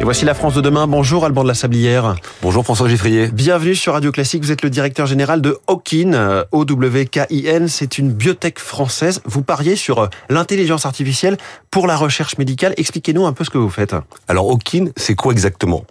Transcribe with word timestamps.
Et 0.00 0.04
voici 0.04 0.24
la 0.24 0.34
France 0.34 0.54
de 0.54 0.60
demain. 0.60 0.86
Bonjour 0.86 1.24
Alban 1.24 1.42
de 1.42 1.48
la 1.48 1.54
Sablière. 1.54 2.14
Bonjour 2.40 2.62
François 2.62 2.88
Geffrier. 2.88 3.28
Bienvenue 3.32 3.74
sur 3.74 3.94
Radio 3.94 4.12
Classique. 4.12 4.44
Vous 4.44 4.52
êtes 4.52 4.62
le 4.62 4.70
directeur 4.70 5.06
général 5.06 5.40
de 5.40 5.58
Okin. 5.66 6.44
O-W-K-I-N. 6.52 7.66
C'est 7.66 7.98
une 7.98 8.12
biotech 8.12 8.60
française. 8.60 9.20
Vous 9.24 9.42
pariez 9.42 9.74
sur 9.74 9.98
euh, 9.98 10.06
l'intelligence 10.30 10.86
artificielle 10.86 11.36
pour 11.72 11.88
la 11.88 11.96
recherche 11.96 12.38
médicale. 12.38 12.74
Expliquez-nous 12.76 13.26
un 13.26 13.32
peu 13.32 13.42
ce 13.42 13.50
que 13.50 13.58
vous 13.58 13.70
faites. 13.70 13.96
Alors 14.28 14.48
Okin, 14.48 14.86
c'est 14.96 15.16
quoi 15.16 15.32
exactement? 15.32 15.84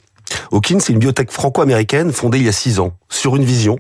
Okin, 0.52 0.80
c'est 0.80 0.94
une 0.94 1.00
biotech 1.00 1.30
franco-américaine 1.30 2.14
fondée 2.14 2.38
il 2.38 2.46
y 2.46 2.50
a 2.50 2.54
six 2.54 2.80
ans 2.80 2.94
sur 3.10 3.36
une 3.36 3.44
vision 3.44 3.78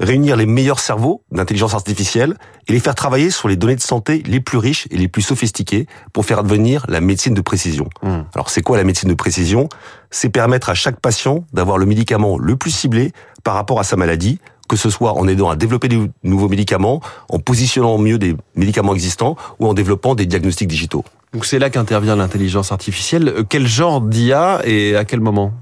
réunir 0.00 0.36
les 0.36 0.46
meilleurs 0.46 0.80
cerveaux 0.80 1.22
d'intelligence 1.30 1.74
artificielle 1.74 2.36
et 2.66 2.72
les 2.72 2.80
faire 2.80 2.94
travailler 2.94 3.30
sur 3.30 3.48
les 3.48 3.56
données 3.56 3.76
de 3.76 3.80
santé 3.80 4.22
les 4.26 4.40
plus 4.40 4.58
riches 4.58 4.88
et 4.90 4.96
les 4.96 5.08
plus 5.08 5.22
sophistiquées 5.22 5.86
pour 6.12 6.24
faire 6.24 6.40
advenir 6.40 6.84
la 6.88 7.00
médecine 7.00 7.34
de 7.34 7.40
précision. 7.40 7.88
Hmm. 8.02 8.22
Alors 8.34 8.50
c'est 8.50 8.62
quoi 8.62 8.76
la 8.78 8.84
médecine 8.84 9.10
de 9.10 9.14
précision? 9.14 9.68
C'est 10.10 10.30
permettre 10.30 10.70
à 10.70 10.74
chaque 10.74 10.98
patient 11.00 11.44
d'avoir 11.52 11.78
le 11.78 11.86
médicament 11.86 12.38
le 12.38 12.56
plus 12.56 12.70
ciblé 12.70 13.12
par 13.44 13.54
rapport 13.54 13.78
à 13.78 13.84
sa 13.84 13.96
maladie, 13.96 14.40
que 14.68 14.76
ce 14.76 14.88
soit 14.88 15.12
en 15.14 15.28
aidant 15.28 15.50
à 15.50 15.56
développer 15.56 15.88
de 15.88 16.08
nouveaux 16.22 16.48
médicaments, 16.48 17.00
en 17.28 17.38
positionnant 17.38 17.98
mieux 17.98 18.18
des 18.18 18.36
médicaments 18.54 18.94
existants 18.94 19.36
ou 19.58 19.66
en 19.66 19.74
développant 19.74 20.14
des 20.14 20.26
diagnostics 20.26 20.68
digitaux. 20.68 21.04
Donc 21.32 21.44
c'est 21.44 21.58
là 21.58 21.70
qu'intervient 21.70 22.16
l'intelligence 22.16 22.72
artificielle. 22.72 23.28
Euh, 23.28 23.44
quel 23.48 23.66
genre 23.66 24.00
d'IA 24.00 24.62
et 24.64 24.96
à 24.96 25.04
quel 25.04 25.20
moment? 25.20 25.52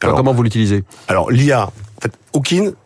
Comment 0.00 0.34
vous 0.34 0.42
l'utilisez? 0.42 0.84
Alors 1.08 1.30
l'IA, 1.30 1.70
en 1.98 2.02
fait, 2.02 2.12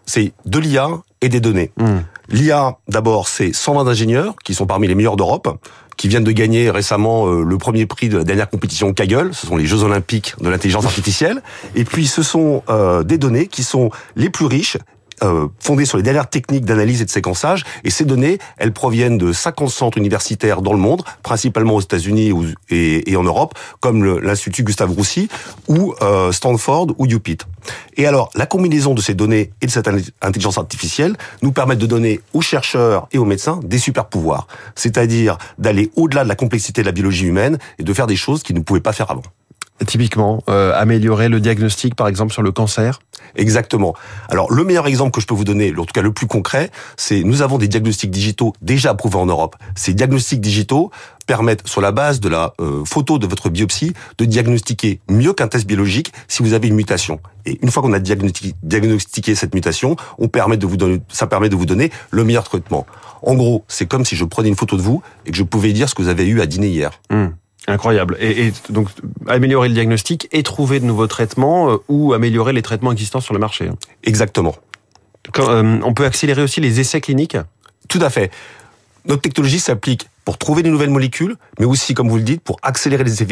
c'est 0.06 0.32
de 0.46 0.59
l'IA 0.59 0.88
et 1.20 1.28
des 1.28 1.41
données. 1.41 1.73
Hmm. 1.77 2.01
L'IA, 2.28 2.78
d'abord, 2.88 3.28
c'est 3.28 3.52
120 3.52 3.88
ingénieurs 3.88 4.34
qui 4.45 4.55
sont 4.55 4.66
parmi 4.66 4.87
les 4.87 4.95
meilleurs 4.95 5.16
d'Europe, 5.16 5.48
qui 5.96 6.09
viennent 6.09 6.24
de 6.24 6.32
gagner 6.32 6.70
récemment 6.70 7.27
euh, 7.27 7.42
le 7.42 7.59
premier 7.59 7.87
prix 7.87 8.09
de 8.09 8.18
la 8.18 8.24
dernière 8.24 8.48
compétition 8.48 8.92
Kaggle. 8.95 9.34
Ce 9.34 9.46
sont 9.46 9.56
les 9.56 9.66
Jeux 9.66 9.82
Olympiques 9.82 10.34
de 10.41 10.48
l'intelligence 10.48 10.87
artificielle. 10.87 11.42
Et 11.74 11.84
puis, 11.84 12.06
ce 12.06 12.23
sont 12.23 12.62
euh, 12.70 13.02
des 13.02 13.18
données 13.18 13.49
qui 13.49 13.65
sont 13.65 13.90
les 14.16 14.30
plus 14.30 14.46
riches 14.46 14.79
euh, 15.23 15.49
fondées 15.59 15.85
sur 15.85 15.96
les 15.96 16.02
dernières 16.02 16.29
techniques 16.29 16.65
d'analyse 16.65 17.02
et 17.02 17.04
de 17.04 17.10
séquençage. 17.10 17.65
Et 17.85 17.90
ces 17.90 18.04
données, 18.04 18.38
elles 18.59 18.73
proviennent 18.73 19.18
de 19.18 19.32
50 19.32 19.71
centres 19.71 19.99
universitaires 19.99 20.62
dans 20.62 20.73
le 20.73 20.79
monde, 20.79 21.02
principalement 21.23 21.74
aux 21.74 21.80
États-Unis 21.80 22.32
et, 22.71 23.16
en 23.16 23.23
Europe, 23.23 23.54
comme 23.80 24.18
l'Institut 24.18 24.65
Gustave 24.65 24.90
Roussy 24.90 25.29
ou 25.68 25.95
euh, 26.02 26.32
Stanford 26.32 26.88
ou 26.99 27.07
UPIT. 27.07 27.38
Et 27.96 28.07
alors, 28.07 28.30
la 28.35 28.46
combinaison 28.46 28.95
de 28.95 29.01
ces 29.01 29.15
données 29.15 29.52
et 29.60 29.66
de 29.66 29.71
cette 29.71 29.88
intelligence 30.23 30.59
artificielle 30.59 31.16
nous 31.43 31.52
permet 31.52 31.77
de 31.77 31.87
donner 31.87 32.21
aux 32.32 32.40
chercheurs 32.40 33.09
et 33.12 33.18
aux 33.18 33.24
médecins 33.24 33.60
des 33.62 33.79
super 33.79 34.07
pouvoirs, 34.07 34.46
c'est-à-dire 34.74 35.37
d'aller 35.59 35.90
au-delà 35.96 36.24
de 36.24 36.29
la 36.29 36.37
complexité 36.37 36.80
de 36.80 36.87
la 36.87 36.93
biologie 36.93 37.27
humaine 37.27 37.59
et 37.79 37.82
de 37.82 37.93
faire 37.93 38.07
des 38.07 38.16
choses 38.16 38.43
qu'ils 38.43 38.57
ne 38.57 38.62
pouvaient 38.62 38.80
pas 38.80 38.93
faire 38.93 39.10
avant. 39.10 39.23
Typiquement, 39.86 40.42
euh, 40.48 40.73
améliorer 40.74 41.28
le 41.28 41.40
diagnostic, 41.40 41.95
par 41.95 42.09
exemple, 42.09 42.32
sur 42.32 42.42
le 42.42 42.52
cancer? 42.52 43.00
Exactement. 43.36 43.95
Alors, 44.28 44.52
le 44.52 44.64
meilleur 44.64 44.87
exemple 44.87 45.12
que 45.12 45.20
je 45.20 45.26
peux 45.26 45.34
vous 45.34 45.45
donner, 45.45 45.72
en 45.76 45.84
tout 45.84 45.92
cas 45.95 46.02
le 46.02 46.12
plus 46.12 46.26
concret, 46.26 46.70
c'est 46.96 47.22
nous 47.22 47.42
avons 47.42 47.59
des 47.59 47.68
diagnostics 47.68 48.10
digitaux 48.10 48.52
déjà 48.60 48.90
approuvés 48.90 49.16
en 49.16 49.26
Europe. 49.26 49.56
Ces 49.74 49.95
diagnostics 49.95 50.40
digitaux 50.40 50.90
permettent, 51.26 51.66
sur 51.66 51.80
la 51.80 51.92
base 51.92 52.20
de 52.20 52.28
la 52.28 52.54
euh, 52.60 52.84
photo 52.84 53.18
de 53.18 53.26
votre 53.26 53.50
biopsie, 53.50 53.92
de 54.18 54.24
diagnostiquer 54.24 55.00
mieux 55.09 55.32
qu'un 55.32 55.48
test 55.48 55.66
biologique 55.66 56.12
si 56.28 56.42
vous 56.42 56.54
avez 56.54 56.68
une 56.68 56.74
mutation. 56.74 57.20
Et 57.46 57.59
une 57.62 57.70
fois 57.70 57.82
qu'on 57.82 57.92
a 57.92 58.00
diagnostiqué 58.00 59.34
cette 59.34 59.54
mutation, 59.54 59.96
on 60.18 60.28
permet 60.28 60.56
de 60.56 60.66
vous 60.66 60.76
donner, 60.76 61.00
ça 61.09 61.26
permet 61.26 61.48
de 61.48 61.56
vous 61.56 61.66
donner 61.66 61.90
le 62.10 62.24
meilleur 62.24 62.44
traitement. 62.44 62.87
En 63.22 63.34
gros, 63.34 63.65
c'est 63.68 63.87
comme 63.87 64.04
si 64.04 64.16
je 64.16 64.25
prenais 64.25 64.48
une 64.48 64.56
photo 64.56 64.76
de 64.76 64.82
vous 64.82 65.03
et 65.25 65.31
que 65.31 65.37
je 65.37 65.42
pouvais 65.42 65.72
dire 65.72 65.88
ce 65.88 65.94
que 65.94 66.03
vous 66.03 66.09
avez 66.09 66.26
eu 66.26 66.41
à 66.41 66.47
dîner 66.47 66.69
hier. 66.69 66.91
Hmm. 67.10 67.28
Incroyable. 67.66 68.16
Et, 68.20 68.53
donc 68.70 68.88
améliorer 69.31 69.69
le 69.69 69.75
diagnostic 69.75 70.28
et 70.32 70.42
trouver 70.42 70.81
de 70.81 70.84
nouveaux 70.84 71.06
traitements 71.06 71.70
euh, 71.70 71.76
ou 71.88 72.12
améliorer 72.12 72.53
les 72.53 72.62
traitements 72.62 72.92
existants 72.92 73.20
sur 73.20 73.34
le 73.34 73.41
marché. 73.41 73.69
Hein. 73.69 73.76
Exactement. 74.04 74.54
Euh, 75.38 75.78
on 75.84 75.94
peut 75.94 76.04
accélérer 76.04 76.42
aussi 76.42 76.60
les 76.60 76.81
essais 76.81 77.00
cliniques 77.00 77.37
Tout 77.88 78.00
à 78.00 78.10
fait. 78.10 78.31
Notre 79.06 79.22
technologie 79.22 79.60
s'applique 79.60 80.09
pour 80.25 80.38
trouver 80.38 80.62
de 80.62 80.69
nouvelles 80.69 80.91
molécules, 80.91 81.37
mais 81.59 81.66
aussi, 81.66 81.94
comme 81.94 82.09
vous 82.09 82.16
le 82.16 82.22
dites, 82.22 82.43
pour 82.43 82.59
accélérer 82.62 83.05
les 83.05 83.22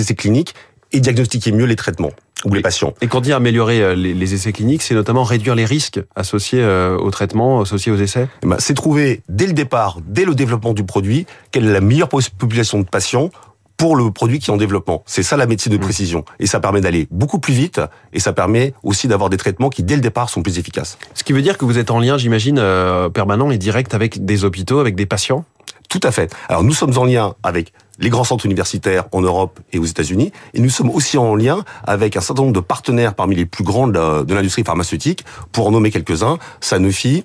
essais, 0.00 0.14
cliniques 0.14 0.54
et 0.92 1.00
diagnostiquer 1.00 1.52
mieux 1.52 1.64
les 1.64 1.76
traitements 1.76 2.10
ou 2.44 2.52
les 2.52 2.60
patients. 2.60 2.92
Et 3.00 3.06
quand 3.06 3.18
on 3.18 3.20
dit 3.22 3.32
améliorer 3.32 3.82
euh, 3.82 3.94
les, 3.94 4.34
essais 4.34 4.52
cliniques, 4.52 4.82
c'est 4.82 4.94
notamment 4.94 5.24
réduire 5.24 5.54
les 5.54 5.64
risques 5.64 6.00
associés 6.14 6.64
aux 6.64 7.10
traitements, 7.10 7.62
associés 7.62 7.90
aux 7.90 7.96
essais? 7.96 8.28
Eh 8.42 8.46
ben, 8.46 8.56
C'est 8.58 8.74
trouver 8.74 9.22
dès 9.28 9.46
le 9.46 9.54
départ, 9.54 9.98
dès 10.06 10.24
le 10.24 10.34
développement 10.34 10.74
du 10.74 10.84
produit, 10.84 11.26
quelle 11.50 11.66
est 11.66 11.72
la 11.72 11.80
meilleure 11.80 12.08
population 12.08 12.78
de 12.78 12.84
patients 12.84 13.30
pour 13.76 13.96
le 13.96 14.10
produit 14.10 14.38
qui 14.38 14.50
est 14.50 14.54
en 14.54 14.56
développement. 14.56 15.02
C'est 15.06 15.22
ça 15.22 15.36
la 15.36 15.46
médecine 15.46 15.72
de 15.72 15.78
mmh. 15.78 15.80
précision. 15.80 16.24
Et 16.38 16.46
ça 16.46 16.60
permet 16.60 16.80
d'aller 16.80 17.08
beaucoup 17.10 17.38
plus 17.38 17.54
vite 17.54 17.80
et 18.12 18.20
ça 18.20 18.32
permet 18.32 18.74
aussi 18.82 19.08
d'avoir 19.08 19.30
des 19.30 19.36
traitements 19.36 19.70
qui, 19.70 19.82
dès 19.82 19.96
le 19.96 20.00
départ, 20.00 20.28
sont 20.30 20.42
plus 20.42 20.58
efficaces. 20.58 20.98
Ce 21.14 21.24
qui 21.24 21.32
veut 21.32 21.42
dire 21.42 21.58
que 21.58 21.64
vous 21.64 21.78
êtes 21.78 21.90
en 21.90 21.98
lien, 21.98 22.18
j'imagine, 22.18 22.58
euh, 22.58 23.08
permanent 23.08 23.50
et 23.50 23.58
direct 23.58 23.94
avec 23.94 24.24
des 24.24 24.44
hôpitaux, 24.44 24.78
avec 24.78 24.94
des 24.94 25.06
patients? 25.06 25.44
Tout 25.88 26.00
à 26.02 26.10
fait. 26.10 26.34
Alors 26.48 26.64
nous 26.64 26.72
sommes 26.72 26.96
en 26.98 27.04
lien 27.04 27.34
avec 27.42 27.72
les 27.98 28.08
grands 28.08 28.24
centres 28.24 28.46
universitaires 28.46 29.04
en 29.12 29.20
Europe 29.20 29.60
et 29.72 29.78
aux 29.78 29.84
États-Unis, 29.84 30.32
et 30.52 30.60
nous 30.60 30.68
sommes 30.68 30.90
aussi 30.90 31.16
en 31.18 31.36
lien 31.36 31.64
avec 31.86 32.16
un 32.16 32.20
certain 32.20 32.42
nombre 32.42 32.54
de 32.54 32.60
partenaires 32.60 33.14
parmi 33.14 33.36
les 33.36 33.46
plus 33.46 33.62
grands 33.62 33.86
de 33.86 34.34
l'industrie 34.34 34.64
pharmaceutique, 34.64 35.24
pour 35.52 35.68
en 35.68 35.70
nommer 35.70 35.90
quelques-uns, 35.90 36.38
Sanofi, 36.60 37.24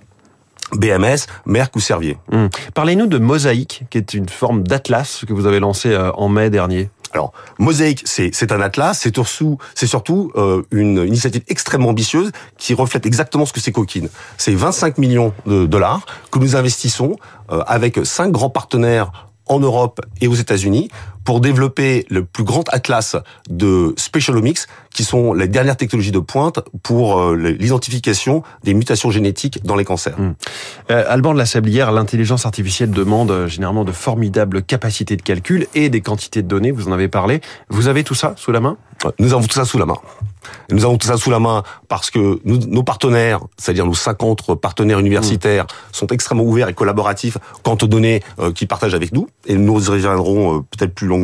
BMS, 0.73 1.27
Merck 1.45 1.75
ou 1.75 1.79
Servier. 1.79 2.17
Hmm. 2.31 2.47
Parlez-nous 2.73 3.07
de 3.07 3.17
Mosaïque, 3.17 3.83
qui 3.89 3.97
est 3.97 4.13
une 4.13 4.29
forme 4.29 4.63
d'atlas 4.63 5.25
que 5.27 5.33
vous 5.33 5.45
avez 5.45 5.59
lancé 5.59 5.89
euh, 5.89 6.11
en 6.13 6.29
mai 6.29 6.49
dernier. 6.49 6.89
Alors, 7.11 7.33
Mosaïque, 7.57 8.03
c'est 8.05 8.51
un 8.51 8.61
atlas, 8.61 8.99
c'est 8.99 9.13
surtout, 9.15 9.57
c'est 9.73 9.87
surtout 9.87 10.31
euh, 10.35 10.61
une 10.69 10.97
initiative 10.99 11.41
extrêmement 11.47 11.89
ambitieuse 11.89 12.31
qui 12.57 12.75
reflète 12.75 13.07
exactement 13.07 13.47
ce 13.47 13.53
que 13.53 13.59
c'est 13.59 13.71
Coquine. 13.71 14.09
C'est 14.37 14.53
25 14.53 14.99
millions 14.99 15.33
de 15.47 15.65
dollars 15.65 16.05
que 16.31 16.37
nous 16.37 16.55
investissons 16.55 17.15
euh, 17.51 17.63
avec 17.65 17.99
cinq 18.03 18.31
grands 18.31 18.51
partenaires 18.51 19.29
en 19.47 19.59
Europe 19.59 20.01
et 20.21 20.27
aux 20.27 20.35
États-Unis 20.35 20.89
pour 21.23 21.41
développer 21.41 22.05
le 22.09 22.23
plus 22.25 22.43
grand 22.43 22.67
atlas 22.73 23.15
de 23.49 23.93
spatialomics, 23.97 24.59
qui 24.93 25.03
sont 25.03 25.33
les 25.33 25.47
dernières 25.47 25.77
technologies 25.77 26.11
de 26.11 26.19
pointe 26.19 26.59
pour 26.83 27.19
euh, 27.19 27.35
l'identification 27.35 28.43
des 28.63 28.73
mutations 28.73 29.11
génétiques 29.11 29.63
dans 29.63 29.75
les 29.75 29.85
cancers. 29.85 30.19
Hum. 30.19 30.35
Euh, 30.91 31.03
Alban 31.07 31.33
de 31.33 31.37
la 31.37 31.45
Sablière, 31.45 31.91
l'intelligence 31.91 32.45
artificielle 32.45 32.91
demande 32.91 33.31
euh, 33.31 33.47
généralement 33.47 33.85
de 33.85 33.91
formidables 33.91 34.63
capacités 34.63 35.15
de 35.15 35.21
calcul 35.21 35.67
et 35.75 35.89
des 35.89 36.01
quantités 36.01 36.41
de 36.41 36.47
données, 36.47 36.71
vous 36.71 36.87
en 36.87 36.91
avez 36.91 37.07
parlé. 37.07 37.41
Vous 37.69 37.87
avez 37.87 38.03
tout 38.03 38.15
ça 38.15 38.33
sous 38.35 38.51
la 38.51 38.59
main? 38.59 38.77
Nous 39.19 39.33
avons 39.33 39.43
tout 39.43 39.55
ça 39.55 39.65
sous 39.65 39.77
la 39.77 39.85
main. 39.85 39.95
Nous 40.71 40.85
avons 40.85 40.97
tout 40.97 41.07
ça 41.07 41.17
sous 41.17 41.29
la 41.29 41.39
main 41.39 41.63
parce 41.87 42.11
que 42.11 42.39
nos 42.45 42.83
partenaires, 42.83 43.39
c'est-à-dire 43.57 43.85
nos 43.85 43.93
50 43.93 44.55
partenaires 44.55 44.99
universitaires, 44.99 45.65
mmh. 45.65 45.67
sont 45.93 46.07
extrêmement 46.07 46.43
ouverts 46.43 46.69
et 46.69 46.73
collaboratifs 46.73 47.37
quant 47.63 47.77
aux 47.81 47.87
données 47.87 48.21
euh, 48.39 48.51
qu'ils 48.51 48.67
partagent 48.67 48.93
avec 48.93 49.13
nous. 49.13 49.27
Et 49.45 49.55
nous 49.55 49.85
y 49.85 49.89
reviendrons 49.89 50.57
euh, 50.57 50.59
peut-être 50.61 50.93
plus 50.93 51.07
longuement 51.07 51.18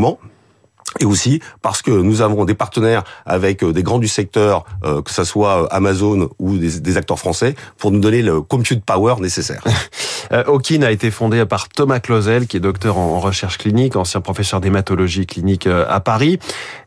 et 0.99 1.05
aussi 1.05 1.41
parce 1.61 1.81
que 1.81 1.91
nous 1.91 2.21
avons 2.21 2.45
des 2.45 2.53
partenaires 2.53 3.03
avec 3.25 3.63
euh, 3.63 3.73
des 3.73 3.83
grands 3.83 3.99
du 3.99 4.07
secteur, 4.07 4.65
euh, 4.83 5.01
que 5.01 5.11
ce 5.11 5.23
soit 5.23 5.63
euh, 5.63 5.67
Amazon 5.71 6.29
ou 6.39 6.57
des, 6.57 6.97
acteurs 6.97 7.19
français, 7.19 7.55
pour 7.77 7.91
nous 7.91 7.99
donner 7.99 8.21
le 8.21 8.41
compute 8.41 8.83
power 8.83 9.15
nécessaire. 9.19 9.63
Okin 10.31 10.81
a 10.81 10.91
été 10.91 11.11
fondé 11.11 11.45
par 11.45 11.69
Thomas 11.69 11.99
Clausel, 11.99 12.47
qui 12.47 12.57
est 12.57 12.59
docteur 12.59 12.97
en 12.97 13.19
recherche 13.19 13.57
clinique, 13.57 13.95
ancien 13.95 14.21
professeur 14.21 14.61
d'hématologie 14.61 15.25
clinique 15.25 15.67
à 15.67 15.99
Paris. 15.99 16.39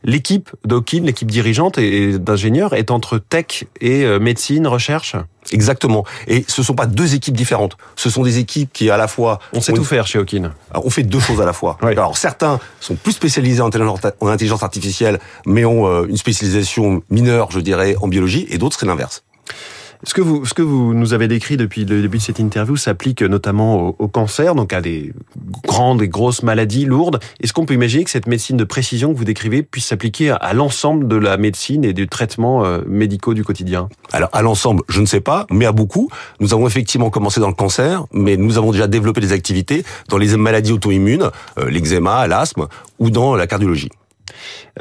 L'équipe 0.03 0.49
d'Okin, 0.65 1.01
l'équipe 1.03 1.29
dirigeante 1.29 1.77
et 1.77 2.17
d'ingénieurs, 2.19 2.73
est 2.73 2.91
entre 2.91 3.17
tech 3.17 3.65
et 3.81 4.05
médecine, 4.19 4.67
recherche? 4.67 5.15
Exactement. 5.51 6.05
Et 6.27 6.45
ce 6.47 6.63
sont 6.63 6.75
pas 6.75 6.85
deux 6.85 7.15
équipes 7.15 7.35
différentes. 7.35 7.77
Ce 7.95 8.09
sont 8.09 8.23
des 8.23 8.37
équipes 8.37 8.71
qui 8.71 8.89
à 8.89 8.97
la 8.97 9.07
fois... 9.07 9.39
On 9.53 9.61
sait 9.61 9.73
tout 9.73 9.83
faire 9.83 10.05
chez 10.07 10.19
Okin. 10.19 10.51
On 10.73 10.89
fait 10.89 11.03
deux 11.03 11.19
choses 11.19 11.41
à 11.41 11.45
la 11.45 11.53
fois. 11.53 11.77
Alors 11.81 12.17
certains 12.17 12.59
sont 12.79 12.95
plus 12.95 13.13
spécialisés 13.13 13.61
en 13.61 13.69
intelligence 14.27 14.63
artificielle, 14.63 15.19
mais 15.45 15.65
ont 15.65 15.87
euh, 15.87 16.05
une 16.07 16.17
spécialisation 16.17 17.03
mineure, 17.09 17.51
je 17.51 17.59
dirais, 17.59 17.95
en 18.01 18.07
biologie, 18.07 18.47
et 18.49 18.57
d'autres 18.57 18.77
c'est 18.79 18.85
l'inverse. 18.85 19.23
Ce 20.05 20.13
que 20.13 20.21
vous, 20.21 20.45
ce 20.45 20.53
que 20.53 20.61
vous 20.61 20.93
nous 20.93 21.13
avez 21.13 21.27
décrit 21.27 21.57
depuis 21.57 21.83
le 21.83 22.01
début 22.01 22.19
de 22.19 22.23
cette 22.23 22.39
interview 22.39 22.77
s'applique 22.77 23.21
notamment 23.21 23.95
au, 23.99 24.07
cancer, 24.07 24.55
donc 24.55 24.71
à 24.71 24.79
des 24.79 25.11
grandes 25.65 26.01
et 26.01 26.07
grosses 26.07 26.41
maladies 26.41 26.85
lourdes. 26.85 27.19
Est-ce 27.41 27.51
qu'on 27.51 27.65
peut 27.65 27.73
imaginer 27.73 28.05
que 28.05 28.09
cette 28.09 28.25
médecine 28.25 28.55
de 28.55 28.63
précision 28.63 29.11
que 29.11 29.17
vous 29.17 29.25
décrivez 29.25 29.61
puisse 29.61 29.87
s'appliquer 29.87 30.31
à 30.31 30.53
l'ensemble 30.53 31.09
de 31.09 31.17
la 31.17 31.35
médecine 31.35 31.83
et 31.83 31.91
du 31.91 32.07
traitement 32.07 32.63
euh, 32.63 32.79
médicaux 32.87 33.33
du 33.33 33.43
quotidien? 33.43 33.89
Alors 34.13 34.29
à 34.31 34.41
l'ensemble, 34.41 34.83
je 34.87 35.01
ne 35.01 35.05
sais 35.05 35.19
pas, 35.19 35.45
mais 35.51 35.65
à 35.65 35.73
beaucoup. 35.73 36.09
Nous 36.39 36.53
avons 36.53 36.65
effectivement 36.65 37.09
commencé 37.09 37.41
dans 37.41 37.49
le 37.49 37.53
cancer, 37.53 38.05
mais 38.13 38.37
nous 38.37 38.57
avons 38.57 38.71
déjà 38.71 38.87
développé 38.87 39.19
des 39.19 39.33
activités 39.33 39.83
dans 40.07 40.17
les 40.17 40.37
maladies 40.37 40.71
auto-immunes, 40.71 41.29
euh, 41.57 41.69
l'eczéma, 41.69 42.25
l'asthme 42.25 42.67
ou 42.99 43.09
dans 43.09 43.35
la 43.35 43.47
cardiologie. 43.47 43.89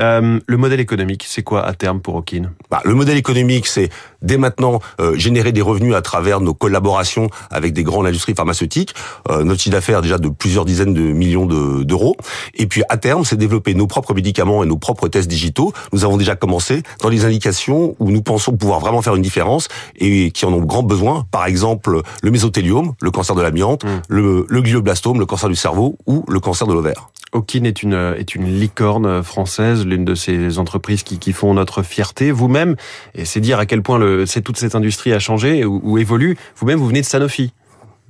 Euh, 0.00 0.40
le 0.46 0.56
modèle 0.56 0.80
économique, 0.80 1.24
c'est 1.26 1.42
quoi 1.42 1.64
à 1.64 1.74
terme 1.74 2.00
pour 2.00 2.14
Okin 2.14 2.50
bah, 2.70 2.80
Le 2.84 2.94
modèle 2.94 3.16
économique, 3.16 3.66
c'est 3.66 3.90
dès 4.22 4.36
maintenant 4.36 4.80
euh, 5.00 5.16
générer 5.16 5.52
des 5.52 5.62
revenus 5.62 5.94
à 5.94 6.02
travers 6.02 6.40
nos 6.40 6.54
collaborations 6.54 7.28
avec 7.50 7.72
des 7.72 7.84
grandes 7.84 8.06
industries 8.06 8.34
pharmaceutiques. 8.34 8.94
Euh, 9.30 9.44
notre 9.44 9.60
chiffre 9.60 9.74
d'affaires 9.74 10.02
déjà 10.02 10.18
de 10.18 10.28
plusieurs 10.28 10.64
dizaines 10.64 10.94
de 10.94 11.00
millions 11.00 11.46
d'euros. 11.46 12.16
et 12.54 12.66
puis 12.66 12.82
à 12.88 12.96
terme, 12.96 13.24
c'est 13.24 13.36
développer 13.36 13.74
nos 13.74 13.86
propres 13.86 14.14
médicaments 14.14 14.62
et 14.62 14.66
nos 14.66 14.76
propres 14.78 15.08
tests 15.08 15.28
digitaux. 15.28 15.72
Nous 15.92 16.04
avons 16.04 16.16
déjà 16.16 16.36
commencé 16.36 16.82
dans 17.00 17.08
les 17.08 17.24
indications 17.24 17.96
où 17.98 18.10
nous 18.10 18.22
pensons 18.22 18.56
pouvoir 18.56 18.80
vraiment 18.80 19.02
faire 19.02 19.14
une 19.14 19.22
différence 19.22 19.68
et 19.96 20.30
qui 20.30 20.44
en 20.44 20.52
ont 20.52 20.60
grand 20.60 20.82
besoin. 20.82 21.26
Par 21.30 21.46
exemple, 21.46 22.02
le 22.22 22.30
mésothéliome, 22.30 22.94
le 23.00 23.10
cancer 23.10 23.34
de 23.34 23.42
l'amiante, 23.42 23.84
mmh. 23.84 23.88
le, 24.08 24.46
le 24.48 24.62
glioblastome, 24.62 25.18
le 25.18 25.26
cancer 25.26 25.48
du 25.48 25.56
cerveau 25.56 25.96
ou 26.06 26.24
le 26.28 26.40
cancer 26.40 26.66
de 26.66 26.72
l'ovaire. 26.72 27.08
Okin 27.32 27.64
est 27.64 27.82
une, 27.82 28.14
est 28.16 28.34
une 28.34 28.46
licorne 28.46 29.22
française, 29.22 29.84
l'une 29.84 30.04
de 30.04 30.14
ces 30.14 30.58
entreprises 30.58 31.02
qui, 31.02 31.18
qui 31.18 31.32
font 31.32 31.52
notre 31.54 31.82
fierté. 31.82 32.30
Vous-même, 32.30 32.76
et 33.14 33.24
c'est 33.24 33.40
dire 33.40 33.58
à 33.58 33.66
quel 33.66 33.82
point 33.82 33.98
le, 33.98 34.24
toute 34.42 34.56
cette 34.56 34.74
industrie 34.74 35.12
a 35.12 35.18
changé 35.18 35.64
ou, 35.64 35.98
évolue, 35.98 36.36
vous-même, 36.56 36.78
vous 36.78 36.88
venez 36.88 37.00
de 37.00 37.06
Sanofi. 37.06 37.52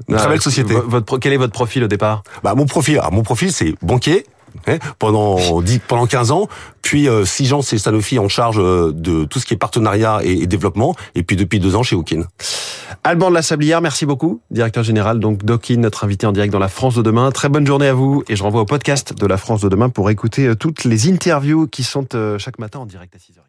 Une 0.09 0.17
très 0.17 0.29
belle 0.29 0.41
société. 0.41 0.75
Votre, 0.75 1.19
quel 1.19 1.33
est 1.33 1.37
votre 1.39 1.53
profil 1.53 1.83
au 1.83 1.89
départ? 1.89 2.23
Bah, 2.45 2.55
Mon 2.55 2.67
profil, 2.67 3.01
mon 3.11 3.23
profil 3.23 3.53
c'est 3.53 3.75
banquier, 3.83 4.25
Hein, 4.67 4.79
pendant 4.99 5.61
10, 5.61 5.81
pendant 5.87 6.07
15 6.07 6.31
ans. 6.31 6.49
Puis 6.83 7.09
euh, 7.09 7.25
6 7.25 7.53
ans, 7.53 7.63
c'est 7.63 7.79
Sanofi 7.79 8.19
en 8.19 8.29
charge 8.29 8.59
euh, 8.59 8.93
de 8.93 9.25
tout 9.25 9.39
ce 9.39 9.47
qui 9.47 9.55
est 9.55 9.59
partenariat 9.59 10.21
et, 10.23 10.47
développement. 10.47 10.95
Et 11.15 11.23
puis 11.23 11.37
depuis 11.37 11.61
2 11.61 11.77
ans 11.77 11.83
chez 11.83 11.97
Okin. 11.97 12.23
Alban 13.05 13.31
de 13.31 13.35
la 13.35 13.43
Sablière, 13.43 13.81
merci 13.81 14.07
beaucoup, 14.07 14.41
directeur 14.51 14.83
général 14.83 15.21
donc 15.21 15.45
d'Okin, 15.45 15.77
notre 15.77 16.05
invité 16.05 16.27
en 16.27 16.33
direct 16.33 16.53
dans 16.53 16.59
la 16.59 16.69
France 16.69 16.95
de 16.95 17.03
demain. 17.03 17.31
Très 17.31 17.49
bonne 17.49 17.67
journée 17.67 17.89
à 17.89 17.95
vous 17.95 18.23
et 18.29 18.37
je 18.37 18.43
renvoie 18.43 18.63
au 18.63 18.67
podcast 18.67 19.15
de 19.19 19.27
la 19.27 19.37
France 19.37 19.61
de 19.61 19.69
demain 19.69 19.89
pour 19.89 20.11
écouter 20.11 20.47
euh, 20.47 20.55
toutes 20.55 20.85
les 20.85 21.09
interviews 21.09 21.67
qui 21.67 21.85
sont 21.85 22.15
euh, 22.15 22.39
chaque 22.39 22.59
matin 22.59 22.81
en 22.81 22.87
direct 22.87 23.15
à 23.15 23.19
6h. 23.19 23.48